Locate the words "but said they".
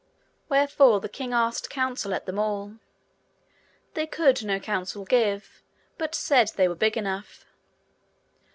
5.99-6.67